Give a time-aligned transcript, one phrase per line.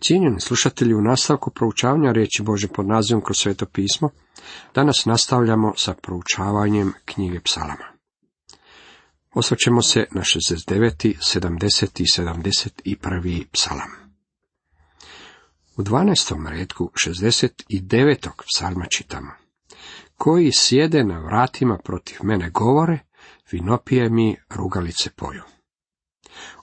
[0.00, 4.10] Cijenjeni slušatelji, u nastavku proučavanja riječi Bože pod nazivom kroz sveto pismo,
[4.74, 7.96] danas nastavljamo sa proučavanjem knjige psalama.
[9.34, 12.00] Osvrćemo se na 69., 70.
[12.00, 13.44] i 71.
[13.52, 13.90] psalam.
[15.76, 16.48] U 12.
[16.48, 18.30] redku 69.
[18.54, 19.30] psalma čitamo.
[20.16, 22.98] Koji sjede na vratima protiv mene govore,
[23.52, 25.42] vinopije mi rugalice poju.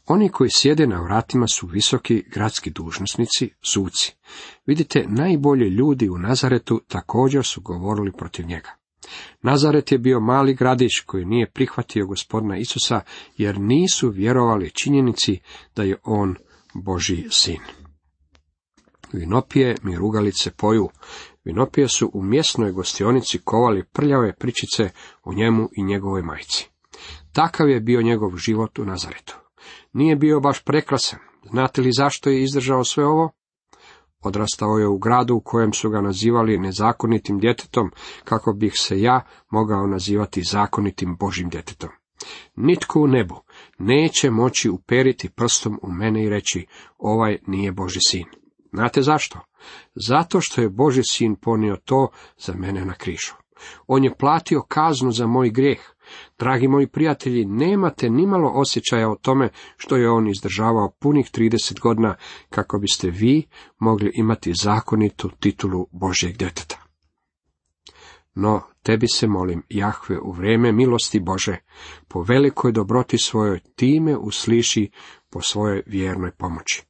[0.07, 4.13] Oni koji sjede na vratima su visoki gradski dužnosnici, suci.
[4.65, 8.69] Vidite, najbolji ljudi u Nazaretu također su govorili protiv njega.
[9.41, 13.01] Nazaret je bio mali gradić koji nije prihvatio gospodina Isusa,
[13.37, 15.39] jer nisu vjerovali činjenici
[15.75, 16.35] da je on
[16.73, 17.59] Boži sin.
[19.13, 20.89] Vinopije mi rugalice poju.
[21.45, 24.89] Vinopije su u mjesnoj gostionici kovali prljave pričice
[25.23, 26.69] o njemu i njegovoj majci.
[27.31, 29.42] Takav je bio njegov život u Nazaretu.
[29.93, 31.19] Nije bio baš prekrasan.
[31.49, 33.31] Znate li zašto je izdržao sve ovo?
[34.21, 37.91] Odrastao je u gradu u kojem su ga nazivali nezakonitim djetetom,
[38.23, 41.89] kako bih se ja mogao nazivati zakonitim Božim djetetom.
[42.55, 43.35] Nitko u nebu
[43.77, 46.65] neće moći uperiti prstom u mene i reći,
[46.97, 48.25] ovaj nije Boži sin.
[48.73, 49.39] Znate zašto?
[49.95, 52.07] Zato što je Boži sin ponio to
[52.37, 53.33] za mene na križu.
[53.87, 55.79] On je platio kaznu za moj grijeh.
[56.39, 62.15] Dragi moji prijatelji, nemate nimalo osjećaja o tome što je on izdržavao punih 30 godina
[62.49, 63.43] kako biste vi
[63.79, 66.77] mogli imati zakonitu titulu Božjeg djeteta.
[68.35, 71.57] No, tebi se molim, Jahve, u vrijeme milosti Bože,
[72.07, 74.91] po velikoj dobroti svojoj time usliši
[75.29, 76.83] po svojoj vjernoj pomoći.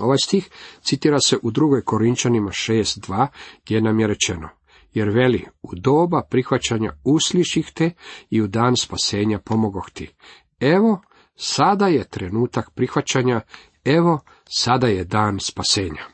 [0.00, 0.50] Ovaj stih
[0.82, 3.26] citira se u drugoj Korinčanima 6.2
[3.64, 4.48] gdje nam je rečeno
[4.94, 7.90] jer veli, u doba prihvaćanja usliših te
[8.30, 10.14] i u dan spasenja pomogoh ti.
[10.60, 11.00] Evo,
[11.36, 13.40] sada je trenutak prihvaćanja,
[13.84, 16.04] evo, sada je dan spasenja.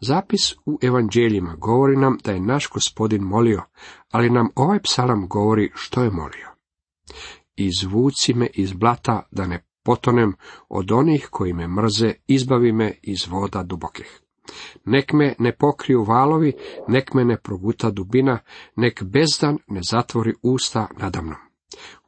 [0.00, 3.62] Zapis u evanđeljima govori nam da je naš gospodin molio,
[4.10, 6.48] ali nam ovaj psalam govori što je molio.
[7.56, 10.34] Izvuci me iz blata da ne potonem
[10.68, 14.20] od onih koji me mrze, izbavi me iz voda dubokih.
[14.84, 16.52] Nek me ne pokriju valovi,
[16.88, 18.38] nek me ne proguta dubina,
[18.76, 21.46] nek bezdan ne zatvori usta nadamnom.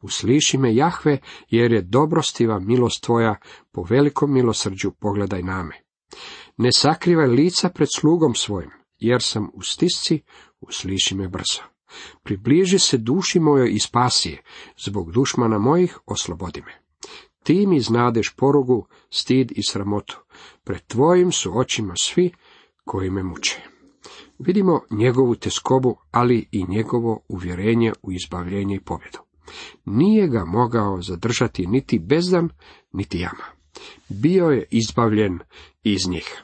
[0.02, 1.18] Usliši me Jahve,
[1.50, 3.36] jer je dobrostiva milost tvoja,
[3.72, 5.82] po velikom milosrđu pogledaj name.
[6.56, 10.22] Ne sakrivaj lica pred slugom svojim, jer sam u stisci,
[10.60, 11.62] usliši me brzo.
[12.22, 14.42] Približi se duši mojoj i spasi je,
[14.84, 16.72] zbog dušmana mojih oslobodi me.
[17.42, 20.20] Ti mi znadeš porugu, stid i sramotu.
[20.64, 22.32] Pred tvojim su očima svi
[22.84, 23.60] koji me muče.
[24.38, 29.18] Vidimo njegovu teskobu, ali i njegovo uvjerenje u izbavljenje i pobjedu.
[29.84, 32.48] Nije ga mogao zadržati niti bezdan,
[32.92, 33.44] niti jama.
[34.08, 35.38] Bio je izbavljen
[35.82, 36.42] iz njih.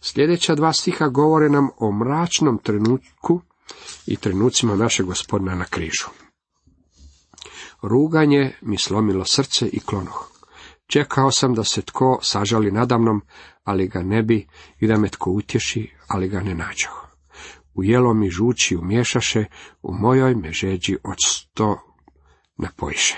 [0.00, 3.40] Sljedeća dva stiha govore nam o mračnom trenutku
[4.06, 6.06] i trenucima našeg gospodina na križu.
[7.82, 10.35] Ruganje mi slomilo srce i klonoh.
[10.86, 13.22] Čekao sam da se tko sažali nadamnom,
[13.64, 14.46] ali ga ne bi,
[14.80, 17.06] i da me tko utješi, ali ga ne nađoh.
[17.74, 19.44] U jelo mi žuči umješaše,
[19.82, 21.78] u mojoj me žeđi od sto
[22.56, 23.16] napojiše.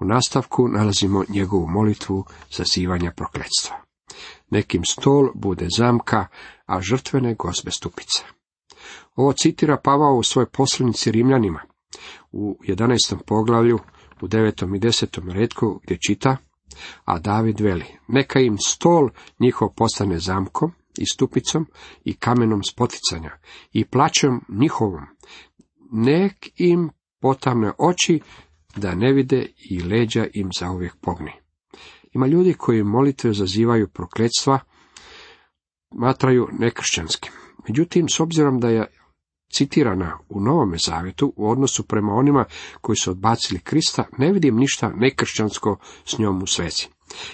[0.00, 3.76] U nastavku nalazimo njegovu molitvu zazivanja prokletstva.
[4.50, 6.26] Nekim stol bude zamka,
[6.66, 8.22] a žrtvene gozbe stupice.
[9.16, 11.60] Ovo citira Pavao u svojoj poslanici Rimljanima,
[12.32, 13.16] u 11.
[13.26, 13.78] poglavlju,
[14.20, 14.76] u 9.
[14.76, 15.32] i 10.
[15.32, 16.36] redku, gdje čita,
[17.04, 21.66] a David veli, neka im stol njihov postane zamkom i stupicom
[22.04, 23.30] i kamenom spoticanja
[23.72, 25.06] i plaćom njihovom.
[25.92, 28.20] Nek im potamne oči
[28.76, 31.32] da ne vide i leđa im zauvijek pogni.
[32.12, 34.58] Ima ljudi koji molitve zazivaju prokletstva,
[35.94, 37.32] matraju nekršćanskim.
[37.68, 38.86] Međutim, s obzirom da je
[39.50, 42.44] citirana u Novome Zavjetu u odnosu prema onima
[42.80, 46.86] koji su odbacili Krista, ne vidim ništa nekršćansko s njom u svezi.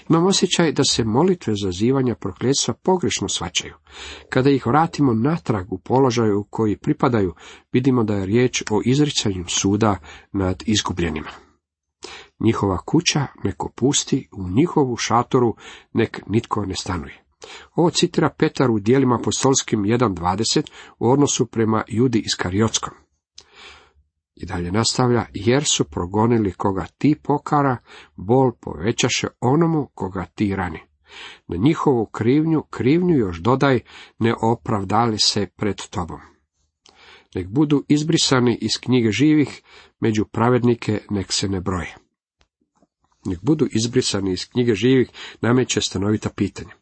[0.08, 3.74] Imam osjećaj da se molitve zazivanja prokljetstva pogrešno svačaju.
[4.28, 7.34] Kada ih vratimo natrag u položaju koji pripadaju,
[7.72, 9.96] vidimo da je riječ o izricanju suda
[10.32, 11.30] nad izgubljenima.
[12.40, 15.56] Njihova kuća nek opusti, u njihovu šatoru
[15.92, 17.25] nek nitko ne stanuje.
[17.74, 22.94] Ovo citira Petar u dijelima apostolskim 1.20 u odnosu prema Judi Iskariotskom.
[24.34, 27.76] I dalje nastavlja, jer su progonili koga ti pokara,
[28.16, 30.78] bol povećaše onomu koga ti rani.
[31.46, 33.80] Na njihovu krivnju, krivnju još dodaj,
[34.18, 36.20] ne opravdali se pred tobom.
[37.34, 39.62] Nek budu izbrisani iz knjige živih,
[40.00, 41.96] među pravednike nek se ne broje.
[43.24, 45.10] Nek budu izbrisani iz knjige živih,
[45.40, 46.74] nameće stanovita pitanja.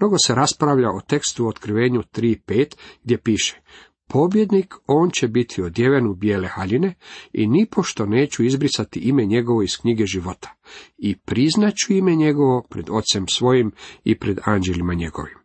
[0.00, 3.60] Mnogo se raspravlja o tekstu u otkrivenju 3.5 gdje piše
[4.08, 6.94] Pobjednik, on će biti odjeven u bijele haljine
[7.32, 10.54] i nipošto neću izbrisati ime njegovo iz knjige života
[10.98, 13.72] i priznaću ime njegovo pred ocem svojim
[14.04, 15.38] i pred anđelima njegovim.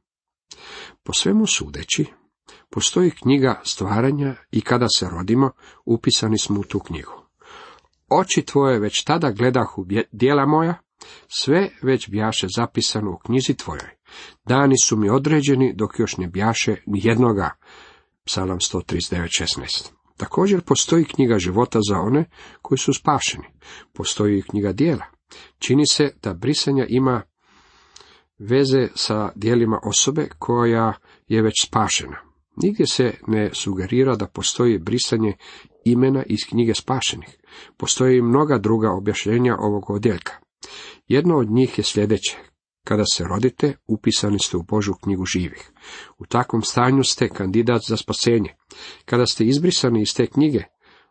[1.04, 2.06] Po svemu sudeći,
[2.70, 5.52] postoji knjiga stvaranja i kada se rodimo,
[5.86, 7.24] upisani smo u tu knjigu.
[8.10, 10.76] Oči tvoje već tada gledahu dijela moja,
[11.28, 14.03] sve već bjaše zapisano u knjizi tvojoj.
[14.46, 17.50] Dani su mi određeni dok još ne bjaše ni jednoga.
[18.26, 19.90] Psalam 139.16.
[20.18, 22.26] Također postoji knjiga života za one
[22.62, 23.46] koji su spašeni.
[23.94, 25.06] Postoji i knjiga dijela.
[25.60, 27.22] Čini se da brisanja ima
[28.40, 30.94] veze sa dijelima osobe koja
[31.28, 32.18] je već spašena.
[32.56, 35.34] Nigdje se ne sugerira da postoji brisanje
[35.86, 37.38] imena iz knjige spašenih.
[37.78, 40.34] Postoji i mnoga druga objašnjenja ovog odjeljka.
[41.08, 42.53] Jedno od njih je sljedeće.
[42.84, 45.72] Kada se rodite, upisani ste u Božu knjigu živih.
[46.18, 48.56] U takvom stanju ste kandidat za spasenje.
[49.06, 50.64] Kada ste izbrisani iz te knjige,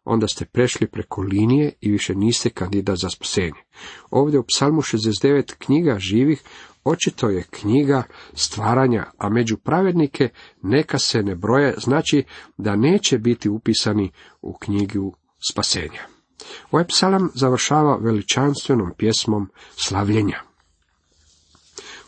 [0.04, 3.60] onda ste prešli preko linije i više niste kandidat za spasenje.
[4.10, 6.42] Ovdje u psalmu 69 knjiga živih
[6.84, 8.02] očito je knjiga
[8.34, 10.28] stvaranja, a među pravednike
[10.62, 12.24] neka se ne broje, znači
[12.56, 14.10] da neće biti upisani
[14.42, 15.16] u knjigu
[15.50, 16.02] spasenja.
[16.70, 20.51] Ovaj psalam završava veličanstvenom pjesmom slavljenja.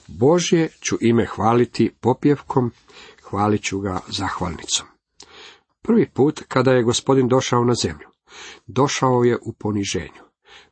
[0.06, 2.70] Božje ću ime hvaliti popjevkom,
[3.22, 4.86] hvalit ću ga zahvalnicom.
[5.82, 8.08] Prvi put kada je gospodin došao na zemlju,
[8.66, 10.24] došao je u poniženju.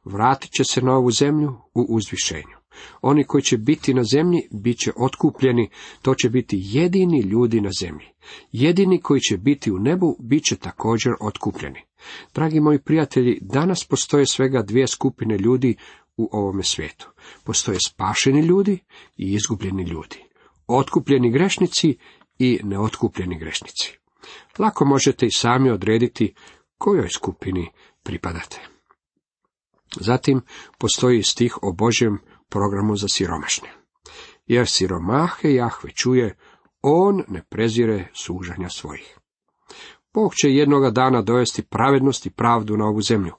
[0.05, 2.63] Vratit će se na ovu zemlju u uzvišenju.
[3.01, 5.71] Oni koji će biti na zemlji, bit će otkupljeni,
[6.03, 8.07] to će biti jedini ljudi na zemlji.
[8.53, 11.81] Jedini koji će biti u nebu, bit će također otkupljeni.
[12.35, 15.77] Dragi moji prijatelji, danas postoje svega dvije skupine ljudi
[16.17, 17.11] u ovome svijetu.
[17.45, 18.79] Postoje spašeni ljudi
[19.17, 20.25] i izgubljeni ljudi.
[20.67, 21.99] Otkupljeni grešnici
[22.39, 23.99] i neotkupljeni grešnici.
[24.59, 26.35] Lako možete i sami odrediti
[26.79, 27.71] kojoj skupini
[28.03, 28.61] pripadate.
[30.01, 30.41] Zatim
[30.79, 32.19] postoji stih o Božjem
[32.49, 33.69] programu za siromašne.
[34.47, 36.37] Jer siromahe Jahve čuje,
[36.83, 39.19] on ne prezire sužanja svojih.
[40.15, 43.33] Bog će jednoga dana dovesti pravednost i pravdu na ovu zemlju,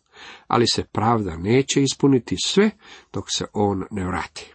[0.47, 2.71] ali se pravda neće ispuniti sve
[3.13, 4.53] dok se on ne vrati.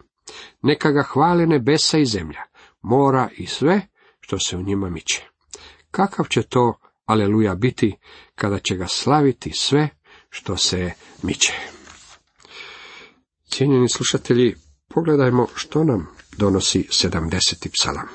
[0.61, 2.41] Neka ga hvale nebesa i zemlja,
[2.81, 3.81] mora i sve
[4.19, 5.25] što se u njima miče.
[5.91, 7.95] Kakav će to, aleluja, biti
[8.35, 9.89] kada će ga slaviti sve
[10.29, 10.91] što se
[11.23, 11.53] miče?
[13.49, 14.55] Cijenjeni slušatelji,
[14.87, 16.07] pogledajmo što nam
[16.37, 17.69] donosi 70.
[17.73, 18.07] psalam.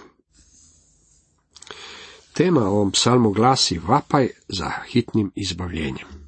[2.33, 6.24] Tema ovom psalmu glasi vapaj za hitnim izbavljenjem.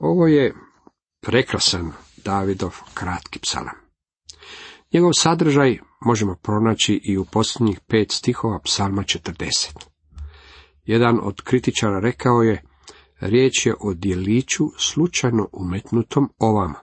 [0.00, 0.54] Ovo je
[1.20, 1.92] prekrasan
[2.24, 3.74] Davidov kratki psalam.
[4.92, 9.88] Njegov sadržaj možemo pronaći i u posljednjih pet stihova psalma 40.
[10.84, 12.62] Jedan od kritičara rekao je,
[13.20, 16.80] riječ je o dijeliću slučajno umetnutom ovama.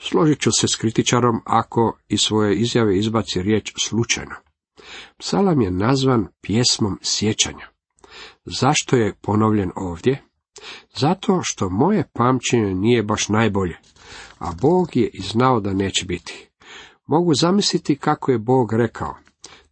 [0.00, 4.34] Složit ću se s kritičarom ako iz svoje izjave izbaci riječ slučajno.
[5.18, 7.68] Psalam je nazvan pjesmom sjećanja.
[8.44, 10.22] Zašto je ponovljen ovdje?
[10.96, 13.76] Zato što moje pamćenje nije baš najbolje,
[14.38, 16.48] a Bog je i znao da neće biti.
[17.06, 19.14] Mogu zamisliti kako je Bog rekao.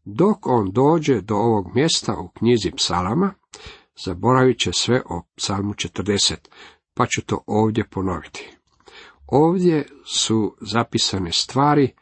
[0.04, 3.34] Dok on dođe do ovog mjesta u knjizi psalama,
[4.04, 6.34] zaboravit će sve o psalmu 40,
[6.94, 8.56] pa ću to ovdje ponoviti.
[9.26, 11.94] Ovdje su zapisane stvari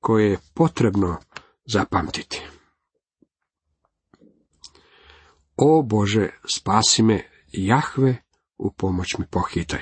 [0.00, 1.16] koje je potrebno
[1.72, 2.42] zapamtiti.
[5.56, 8.16] O Bože, spasi me, Jahve,
[8.58, 9.80] u pomoć mi pohitaj.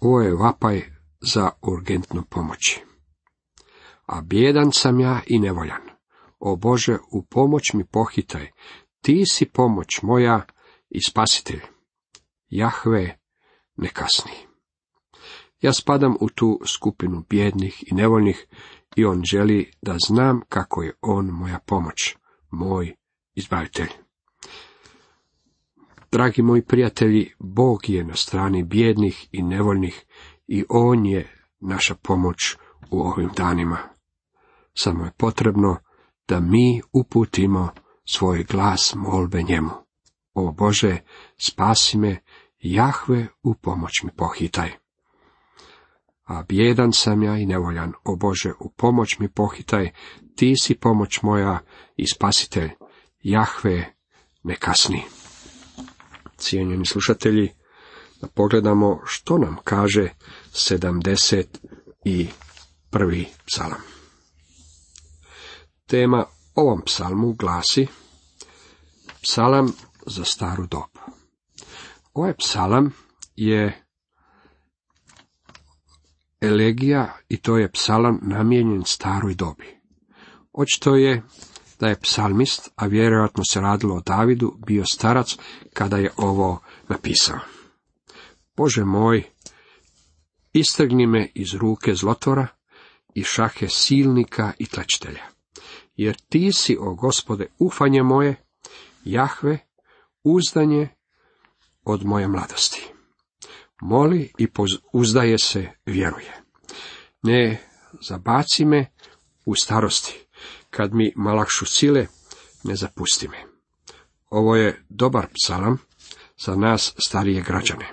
[0.00, 0.82] Ovo je vapaj
[1.20, 2.78] za urgentnu pomoć.
[4.06, 5.82] A bjedan sam ja i nevoljan.
[6.38, 8.50] O Bože, u pomoć mi pohitaj,
[9.00, 10.46] ti si pomoć moja
[10.90, 11.60] i spasitelj.
[12.48, 13.18] Jahve,
[13.76, 14.32] ne kasni.
[15.60, 18.46] Ja spadam u tu skupinu bjednih i nevoljnih
[18.96, 22.16] i on želi da znam kako je on moja pomoć,
[22.50, 22.94] moj
[23.34, 24.05] izbavitelj.
[26.16, 30.04] Dragi moji prijatelji, Bog je na strani bjednih i nevoljnih
[30.46, 32.56] i On je naša pomoć
[32.90, 33.78] u ovim danima.
[34.74, 35.76] Samo je potrebno
[36.28, 37.68] da mi uputimo
[38.04, 39.70] svoj glas molbe njemu.
[40.34, 40.98] O Bože,
[41.38, 42.22] spasi me,
[42.58, 44.70] Jahve u pomoć mi pohitaj.
[46.24, 49.90] A bjedan sam ja i nevoljan, o Bože, u pomoć mi pohitaj,
[50.36, 51.58] ti si pomoć moja
[51.96, 52.70] i spasitelj,
[53.22, 53.94] Jahve
[54.42, 55.02] ne kasni.
[56.36, 57.52] Cijenjeni slušatelji,
[58.20, 60.08] da pogledamo što nam kaže
[60.52, 62.28] 71.
[63.46, 63.80] psalam.
[65.86, 66.24] Tema
[66.54, 67.86] ovom psalmu glasi
[69.28, 69.72] Psalam
[70.06, 70.90] za staru dob.
[72.14, 72.92] Ovaj psalam
[73.36, 73.84] je
[76.40, 79.80] elegija i to je psalam namijenjen staroj dobi.
[80.52, 81.22] Očito je
[81.80, 85.36] da je psalmist, a vjerojatno se radilo o Davidu, bio starac
[85.72, 87.38] kada je ovo napisao.
[88.56, 89.22] Bože moj,
[90.52, 92.46] istrgni me iz ruke zlotvora
[93.14, 95.22] i šahe silnika i tlačitelja.
[95.96, 98.36] Jer ti si, o gospode, ufanje moje,
[99.04, 99.58] Jahve,
[100.24, 100.88] uzdanje
[101.84, 102.82] od moje mladosti.
[103.80, 104.48] Moli i
[104.92, 106.42] uzdaje se, vjeruje.
[107.22, 107.68] Ne
[108.00, 108.92] zabaci me
[109.44, 110.25] u starosti,
[110.70, 112.06] kad mi malakšu sile,
[112.64, 113.44] ne zapusti me.
[114.30, 115.78] Ovo je dobar psalam
[116.38, 117.86] za nas starije građane.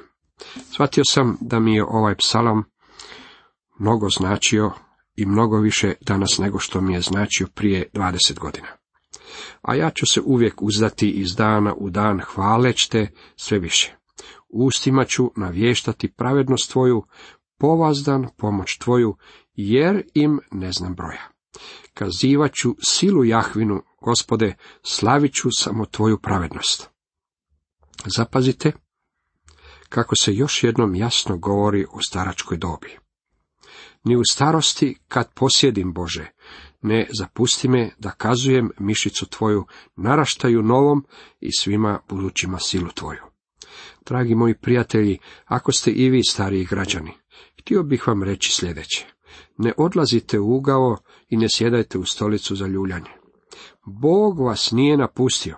[0.72, 2.64] Shvatio sam da mi je ovaj psalam
[3.80, 4.72] mnogo značio
[5.16, 8.68] i mnogo više danas nego što mi je značio prije 20 godina.
[9.62, 13.96] A ja ću se uvijek uzdati iz dana u dan hvaleć te sve više.
[14.50, 17.04] Ustima ću navještati pravednost tvoju,
[17.58, 19.18] povazdan pomoć tvoju,
[19.56, 21.30] jer im ne znam broja.
[21.94, 26.90] Kazivat ću silu Jahvinu, gospode, slavit ću samo tvoju pravednost.
[28.16, 28.72] Zapazite
[29.90, 32.98] kako se još jednom jasno govori o staračkoj dobi.
[34.04, 36.32] Ni u starosti kad posjedim Bože,
[36.82, 41.06] ne zapusti me da kazujem mišicu tvoju, naraštaju novom
[41.40, 43.22] i svima budućima silu tvoju.
[44.06, 47.12] Dragi moji prijatelji, ako ste i vi stariji građani,
[47.60, 49.06] htio bih vam reći sljedeće.
[49.58, 50.98] Ne odlazite u ugao
[51.30, 53.10] i ne sjedajte u stolicu za ljuljanje.
[53.86, 55.58] Bog vas nije napustio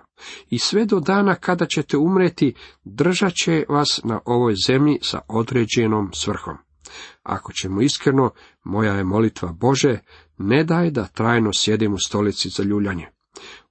[0.50, 2.54] i sve do dana kada ćete umreti
[2.84, 6.56] držat će vas na ovoj zemlji sa određenom svrhom.
[7.22, 8.30] Ako ćemo iskreno,
[8.64, 9.98] moja je molitva Bože,
[10.38, 13.06] ne daj da trajno sjedim u stolici za ljuljanje.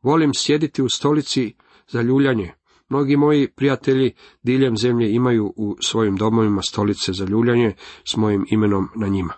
[0.02, 1.56] Volim sjediti u stolici
[1.88, 2.54] za ljuljanje.
[2.90, 7.74] Mnogi moji prijatelji diljem zemlje imaju u svojim domovima stolice za ljuljanje
[8.12, 9.34] s mojim imenom na njima.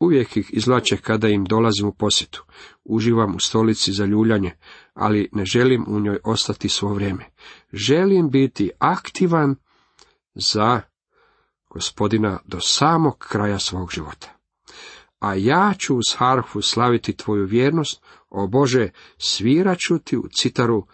[0.00, 2.44] Uvijek ih izlače kada im dolazim u posjetu.
[2.84, 4.56] Uživam u stolici za ljuljanje,
[4.94, 7.24] ali ne želim u njoj ostati svo vrijeme.
[7.72, 9.56] Želim biti aktivan
[10.34, 10.80] za
[11.70, 14.36] gospodina do samog kraja svog života.
[15.18, 20.86] A ja ću uz harfu slaviti tvoju vjernost, o Bože, svirat ću ti u citaru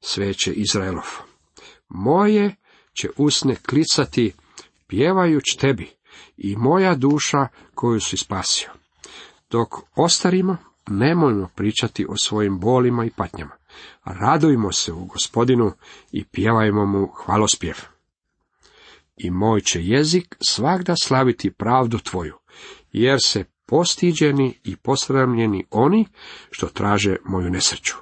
[0.00, 1.06] sveće Izraelov.
[1.88, 2.56] Moje
[3.00, 4.32] će usne klicati,
[4.86, 5.90] pjevajuć tebi,
[6.36, 8.70] i moja duša koju si spasio.
[9.50, 13.56] Dok ostarimo, nemojmo pričati o svojim bolima i patnjama.
[14.04, 15.72] Radujmo se u gospodinu
[16.12, 17.76] i pjevajmo mu hvalospjev.
[19.16, 22.34] I moj će jezik svakda slaviti pravdu tvoju,
[22.92, 26.06] jer se postiđeni i posramljeni oni
[26.50, 27.94] što traže moju nesreću.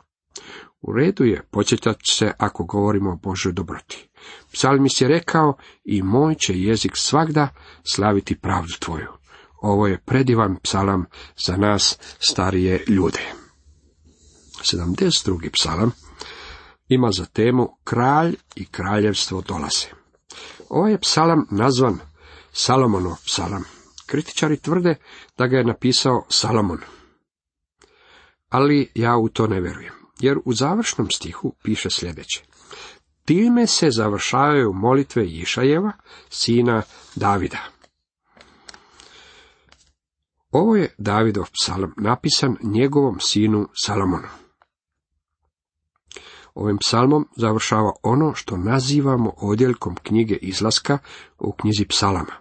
[0.82, 4.08] U redu je podsjetati se ako govorimo o Božoj dobroti.
[4.52, 7.48] Psalmis je rekao i moj će jezik svakda
[7.92, 9.08] slaviti pravdu tvoju.
[9.62, 11.04] Ovo je predivan psalam
[11.46, 13.20] za nas starije ljude.
[14.62, 15.50] 72.
[15.52, 15.90] psalam
[16.88, 19.86] ima za temu kralj i kraljevstvo dolaze.
[20.68, 21.98] Ovaj je psalam nazvan
[22.52, 23.64] Salomonov psalam.
[24.06, 24.94] Kritičari tvrde
[25.38, 26.78] da ga je napisao Salomon.
[28.48, 32.42] Ali ja u to ne vjerujem, jer u završnom stihu piše sljedeće.
[33.24, 35.92] Time se završavaju molitve Išajeva,
[36.28, 36.82] sina
[37.14, 37.58] Davida.
[40.50, 44.28] Ovo je Davidov psalam napisan njegovom sinu Salomonu.
[46.54, 50.98] Ovim psalmom završava ono što nazivamo odjeljkom knjige izlaska
[51.38, 52.32] u knjizi psalama.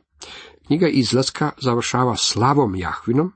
[0.67, 3.33] Knjiga izlaska završava slavom Jahvinom,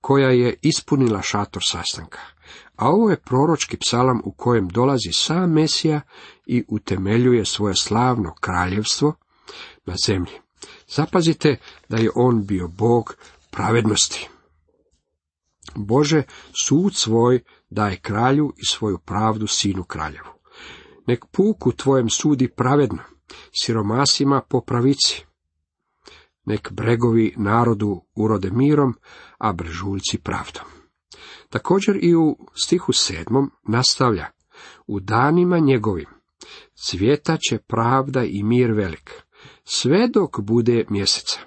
[0.00, 2.18] koja je ispunila šator sastanka.
[2.76, 6.00] A ovo je proročki psalam u kojem dolazi sam Mesija
[6.46, 9.14] i utemeljuje svoje slavno kraljevstvo
[9.86, 10.32] na zemlji.
[10.88, 11.56] Zapazite
[11.88, 13.16] da je on bio Bog
[13.50, 14.28] pravednosti.
[15.74, 16.22] Bože,
[16.64, 20.28] sud svoj daje kralju i svoju pravdu sinu kraljevu.
[21.06, 23.02] Nek puku tvojem sudi pravedno,
[23.62, 25.24] siromasima po pravici.
[26.44, 28.94] Nek bregovi narodu urode mirom,
[29.38, 30.73] a brežuljci pravdom.
[31.48, 34.26] Također i u stihu sedmom nastavlja,
[34.86, 36.06] u danima njegovim
[36.74, 39.22] cvjeta će pravda i mir velik,
[39.64, 41.40] sve dok bude mjeseca.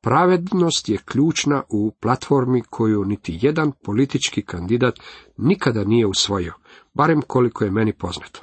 [0.00, 5.00] Pravednost je ključna u platformi koju niti jedan politički kandidat
[5.36, 6.52] nikada nije usvojio,
[6.94, 8.40] barem koliko je meni poznato.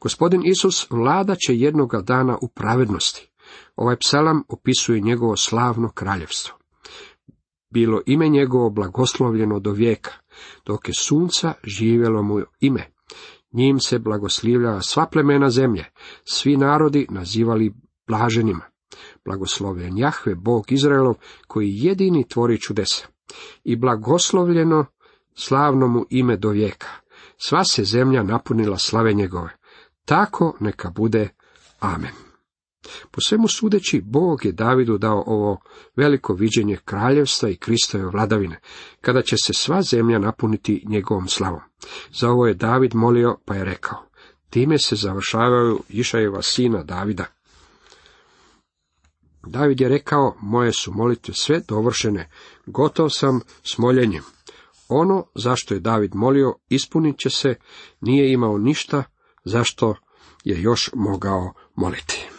[0.00, 3.30] Gospodin Isus vlada će jednoga dana u pravednosti.
[3.76, 6.61] Ovaj psalam opisuje njegovo slavno kraljevstvo.
[7.72, 10.12] Bilo ime njegovo blagoslovljeno do vijeka,
[10.66, 12.92] dok je sunca živjelo mu ime.
[13.52, 15.84] Njim se blagoslivljava sva plemena zemlje,
[16.24, 17.74] svi narodi nazivali
[18.06, 18.64] blaženima.
[19.24, 21.14] Blagoslovljen Jahve, Bog Izraelov,
[21.46, 23.06] koji jedini tvori čudesa.
[23.64, 24.86] I blagoslovljeno
[25.34, 26.88] slavno mu ime do vijeka.
[27.36, 29.56] Sva se zemlja napunila slave njegove.
[30.04, 31.28] Tako neka bude.
[31.80, 32.31] Amen.
[33.10, 35.60] Po svemu sudeći, Bog je Davidu dao ovo
[35.96, 38.60] veliko viđenje kraljevstva i Kristove vladavine,
[39.00, 41.60] kada će se sva zemlja napuniti njegovom slavom.
[42.12, 43.98] Za ovo je David molio, pa je rekao,
[44.50, 47.24] time se završavaju Išajeva sina Davida.
[49.46, 52.30] David je rekao, moje su molitve sve dovršene,
[52.66, 54.22] gotov sam s moljenjem.
[54.88, 57.54] Ono zašto je David molio ispunit će se,
[58.00, 59.04] nije imao ništa
[59.44, 59.94] zašto
[60.44, 62.31] je još mogao moliti.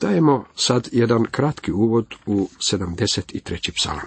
[0.00, 3.70] Dajemo sad jedan kratki uvod u 73.
[3.80, 4.06] psalam.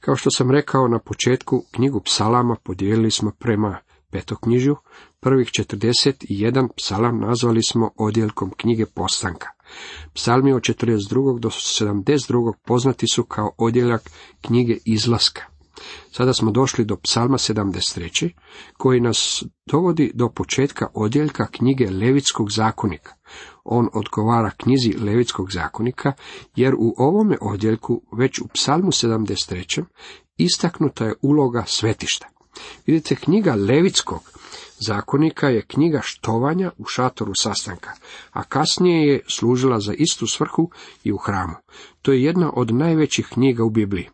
[0.00, 3.78] Kao što sam rekao na početku, knjigu psalama podijelili smo prema
[4.10, 4.76] petoknjižju,
[5.20, 9.48] prvih 41 psalam nazvali smo odjelkom knjige postanka.
[10.14, 11.38] Psalmi od 42.
[11.38, 12.52] do 72.
[12.64, 15.55] poznati su kao odjeljak knjige izlaska.
[16.10, 18.30] Sada smo došli do psalma 73.
[18.76, 23.14] koji nas dovodi do početka odjeljka knjige Levitskog zakonika.
[23.64, 26.12] On odgovara knjizi Levitskog zakonika,
[26.56, 29.84] jer u ovome odjeljku, već u psalmu 73.
[30.36, 32.26] istaknuta je uloga svetišta.
[32.86, 34.20] Vidite, knjiga Levitskog
[34.78, 37.90] zakonika je knjiga štovanja u šatoru sastanka,
[38.32, 40.70] a kasnije je služila za istu svrhu
[41.04, 41.54] i u hramu.
[42.02, 44.08] To je jedna od najvećih knjiga u Bibliji.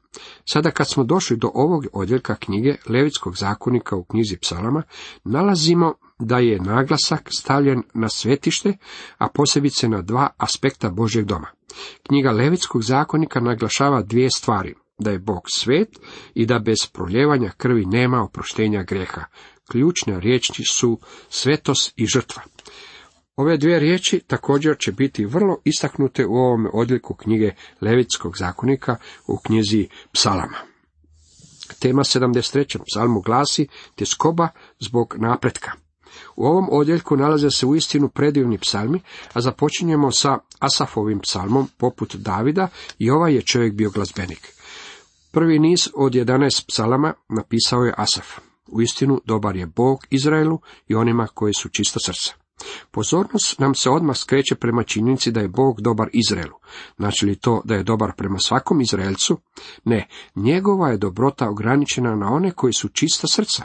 [0.45, 4.83] Sada kad smo došli do ovog odjeljka knjige Levitskog zakonika u knjizi psalama,
[5.25, 8.77] nalazimo da je naglasak stavljen na svetište,
[9.19, 11.47] a posebice na dva aspekta Božjeg doma.
[12.07, 15.89] Knjiga Levitskog zakonika naglašava dvije stvari, da je Bog svet
[16.35, 19.25] i da bez proljevanja krvi nema oproštenja greha.
[19.73, 22.43] Ključne riječi su svetos i žrtva.
[23.37, 29.39] Ove dvije riječi također će biti vrlo istaknute u ovom odliku knjige Levitskog zakonika u
[29.39, 30.59] knjizi Psalama.
[31.79, 32.79] Tema 73.
[32.93, 34.49] psalmu glasi tjeskoba
[34.81, 35.73] zbog napretka.
[36.37, 39.01] U ovom odjeljku nalaze se uistinu predivni psalmi,
[39.33, 44.53] a započinjemo sa Asafovim psalmom poput Davida i ovaj je čovjek bio glazbenik.
[45.31, 48.52] Prvi niz od 11 psalama napisao je Asaf.
[48.73, 50.59] Uistinu dobar je Bog Izraelu
[50.89, 52.35] i onima koji su čisto srca.
[52.91, 56.57] Pozornost nam se odmah skreće prema činjenici da je Bog dobar Izraelu.
[56.97, 59.39] Znači li to da je dobar prema svakom Izraelcu?
[59.85, 63.65] Ne, njegova je dobrota ograničena na one koji su čista srca.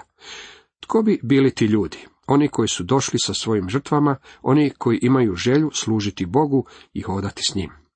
[0.79, 1.97] Tko bi bili ti ljudi?
[2.27, 7.43] Oni koji su došli sa svojim žrtvama, oni koji imaju želju služiti Bogu i hodati
[7.43, 7.86] s njim.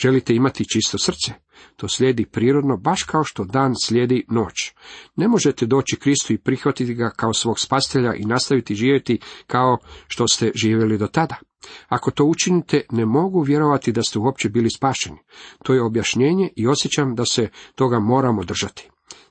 [0.00, 1.32] Želite imati čisto srce?
[1.76, 4.72] To slijedi prirodno, baš kao što dan slijedi noć.
[5.16, 10.28] Ne možete doći Kristu i prihvatiti ga kao svog spastelja i nastaviti živjeti kao što
[10.28, 11.36] ste živjeli do tada.
[11.88, 15.18] Ako to učinite, ne mogu vjerovati da ste uopće bili spašeni.
[15.64, 18.90] To je objašnjenje i osjećam da se toga moramo držati.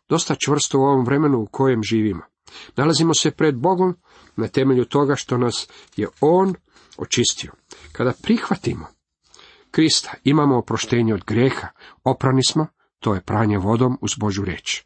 [0.10, 2.22] Dosta čvrsto u ovom vremenu u kojem živimo.
[2.76, 3.96] Nalazimo se pred Bogom
[4.36, 6.54] na temelju toga što nas je On
[6.98, 7.52] očistio.
[7.92, 8.97] Kada prihvatimo
[9.72, 11.68] Krista imamo oproštenje od greha,
[12.04, 12.68] oprani smo,
[13.00, 14.84] to je pranje vodom uz Božu riječ.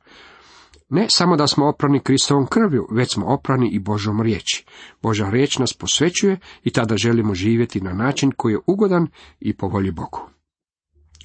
[0.90, 4.66] Ne samo da smo oprani Kristovom krvju, već smo oprani i Božom riječi.
[5.02, 9.08] Boža riječ nas posvećuje i tada želimo živjeti na način koji je ugodan
[9.40, 10.30] i po volji Bogu.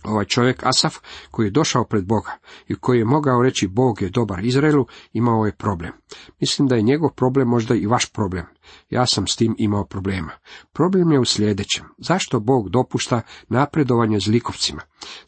[0.06, 0.96] Ovaj čovjek Asaf,
[1.30, 2.32] koji je došao pred Boga
[2.68, 5.92] i koji je mogao reći Bog je dobar Izraelu, imao je problem.
[6.40, 8.46] Mislim da je njegov problem možda i vaš problem.
[8.90, 10.32] Ja sam s tim imao problema.
[10.72, 11.84] Problem je u sljedećem.
[11.98, 14.82] Zašto Bog dopušta napredovanje zlikovcima?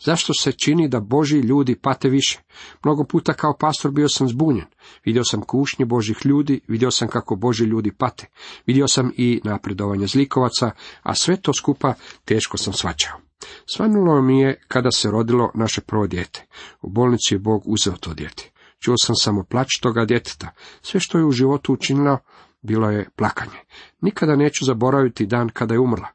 [0.05, 2.41] Zašto se čini da Boži ljudi pate više?
[2.85, 4.67] Mnogo puta kao pastor bio sam zbunjen.
[5.05, 8.27] Vidio sam kušnje Božih ljudi, vidio sam kako Boži ljudi pate.
[8.67, 10.71] Vidio sam i napredovanje zlikovaca,
[11.03, 13.28] a sve to skupa teško sam svačao.
[13.75, 16.47] Svanulo mi je kada se rodilo naše prvo dijete.
[16.83, 18.51] U bolnici je Bog uzeo to dijete.
[18.81, 20.51] Čuo sam samo plać toga djeteta.
[20.83, 22.19] Sve što je u životu učinilo,
[22.63, 23.59] bilo je plakanje.
[24.01, 26.09] Nikada neću zaboraviti dan kada je umrla.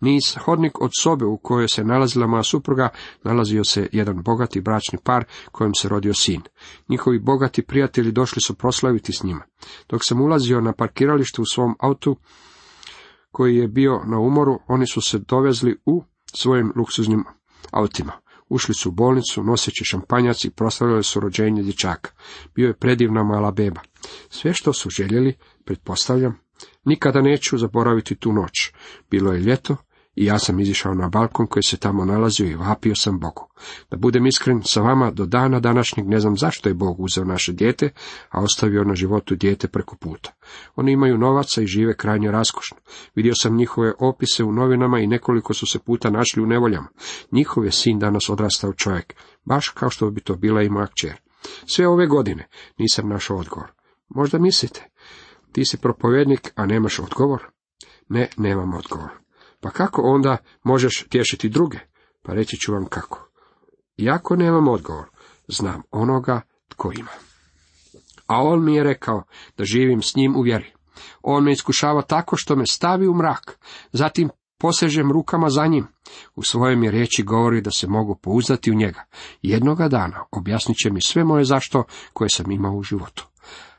[0.00, 2.88] Niz hodnik od sobe u kojoj se nalazila moja supruga,
[3.24, 6.42] nalazio se jedan bogati bračni par kojem se rodio sin.
[6.88, 9.44] Njihovi bogati prijatelji došli su proslaviti s njima.
[9.88, 12.16] Dok sam ulazio na parkiralište u svom autu,
[13.30, 16.02] koji je bio na umoru, oni su se dovezli u
[16.34, 17.24] svojim luksuznim
[17.70, 18.12] autima.
[18.48, 22.10] Ušli su u bolnicu, noseći šampanjac i proslavljali su rođenje dječaka.
[22.54, 23.80] Bio je predivna mala beba.
[24.30, 26.40] Sve što su željeli, pretpostavljam,
[26.84, 28.52] nikada neću zaboraviti tu noć.
[29.10, 29.76] Bilo je ljeto
[30.18, 33.48] I ja sam izišao na balkon koji se tamo nalazio i vapio sam Bogu.
[33.90, 37.52] Da budem iskren sa vama, do dana današnjeg ne znam zašto je Bog uzeo naše
[37.52, 37.90] dijete,
[38.30, 40.32] a ostavio na životu dijete preko puta.
[40.76, 42.76] Oni imaju novaca i žive krajnje raskošno.
[43.14, 46.88] Vidio sam njihove opise u novinama i nekoliko su se puta našli u nevoljama.
[47.32, 51.16] Njihov je sin danas odrastao čovjek, baš kao što bi to bila i moja kćer.
[51.74, 53.72] Sve ove godine nisam našao odgovor.
[54.08, 54.90] Možda mislite,
[55.52, 57.42] ti si propovjednik, a nemaš odgovor?
[58.08, 59.27] Ne, nemam odgovor.
[59.60, 61.78] Pa kako onda možeš tješiti druge?
[62.22, 63.28] Pa reći ću vam kako.
[63.96, 65.04] Iako nemam odgovor,
[65.48, 67.10] znam onoga tko ima.
[68.26, 69.22] A on mi je rekao
[69.56, 70.72] da živim s njim u vjeri.
[71.22, 73.58] On me iskušava tako što me stavi u mrak,
[73.92, 75.86] zatim posežem rukama za njim.
[76.34, 79.04] U svojem je riječi govori da se mogu pouzdati u njega.
[79.42, 83.27] Jednoga dana objasnit će mi sve moje zašto koje sam imao u životu.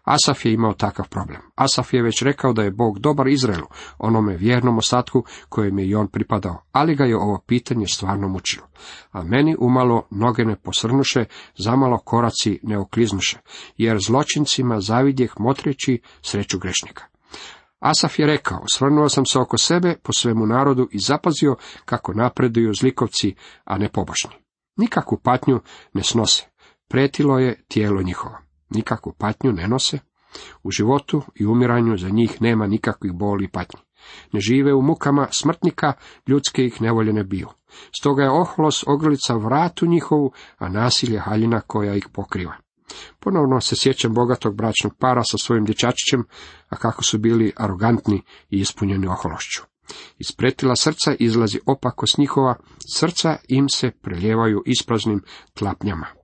[0.10, 1.41] Asaf je imao takav problem.
[1.56, 3.67] Asaf je već rekao da je Bog dobar Izraelu,
[3.98, 8.67] onome vjernom ostatku kojem je i on pripadao, ali ga je ovo pitanje stvarno mučilo.
[9.12, 11.26] A meni umalo noge ne posrnuše,
[11.58, 13.38] zamalo koraci ne okliznuše,
[13.78, 17.04] jer zločincima zavidjeh motrići sreću grešnika.
[17.80, 22.74] Asaf je rekao, svrnuo sam se oko sebe po svemu narodu i zapazio kako napreduju
[22.74, 24.32] zlikovci, a ne pobožni.
[24.78, 25.60] Nikakvu patnju
[25.93, 26.45] ne snose,
[26.88, 30.00] pretilo je tijelo njihovo nikakvu patnju ne nose,
[30.64, 33.80] u životu i umiranju za njih nema nikakvih boli i patnji.
[34.32, 35.94] Ne žive u mukama smrtnika,
[36.28, 37.48] ljudske ih nevolje ne biju.
[38.00, 42.54] Stoga je ohlos ogrlica vratu njihovu, a nasilje haljina koja ih pokriva.
[43.20, 46.24] Ponovno se sjećam bogatog bračnog para sa svojim dječačićem,
[46.70, 49.62] a kako su bili arogantni i ispunjeni ohološću.
[50.18, 52.56] Iz pretila srca izlazi opakost njihova,
[52.96, 56.19] srca im se preljevaju ispraznim tlapnjama.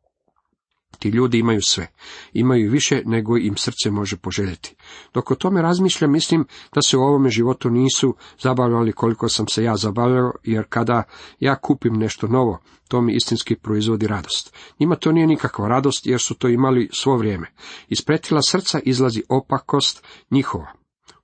[1.05, 1.87] Ti ljudi imaju sve,
[2.33, 4.75] imaju više nego im srce može poželjeti.
[5.13, 9.63] Dok o tome razmišljam, mislim da se u ovome životu nisu zabavljali koliko sam se
[9.63, 11.03] ja zabavljao, jer kada
[11.39, 14.55] ja kupim nešto novo, to mi istinski proizvodi radost.
[14.79, 17.47] Njima to nije nikakva radost, jer su to imali svo vrijeme.
[17.89, 20.71] Iz pretila srca izlazi opakost njihova.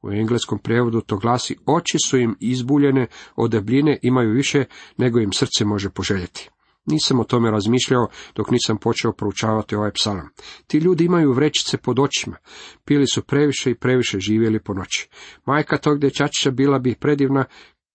[0.02, 4.66] U engleskom prijevodu to glasi, oči su im izbuljene od debljine, imaju više
[4.98, 6.50] nego im srce može poželjeti.
[6.86, 10.30] Nisam o tome razmišljao dok nisam počeo proučavati ovaj psalam.
[10.68, 12.38] Ti ljudi imaju vrećice pod očima,
[12.86, 15.10] pili su previše i previše živjeli po noći.
[15.46, 17.46] Majka tog dječačića bila bi predivna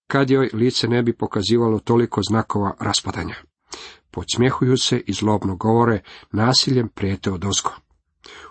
[0.06, 3.34] kad joj lice ne bi pokazivalo toliko znakova raspadanja.
[4.10, 6.00] Podsmjehuju se i zlobno govore,
[6.32, 7.70] nasiljem prijete od ozgo.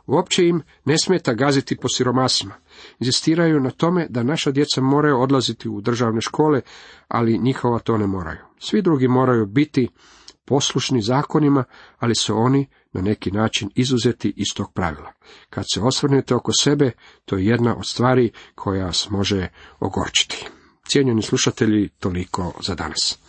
[0.05, 2.53] Uopće im ne smeta gaziti po siromasima.
[2.99, 6.61] Inzistiraju na tome da naša djeca moraju odlaziti u državne škole,
[7.07, 8.39] ali njihova to ne moraju.
[8.59, 9.87] Svi drugi moraju biti
[10.45, 11.63] poslušni zakonima,
[11.99, 15.11] ali su oni na neki način izuzeti iz tog pravila.
[15.49, 16.91] Kad se osvrnete oko sebe,
[17.25, 19.47] to je jedna od stvari koja vas može
[19.79, 20.45] ogorčiti.
[20.87, 23.19] Cijenjeni slušatelji, toliko za danas.